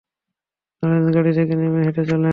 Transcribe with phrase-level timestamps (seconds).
[0.83, 2.19] Lawrence, গাড়ি থেকে নেমে হেঁটে যাও।